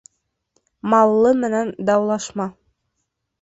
[0.93, 2.49] Маллы менән даулашма.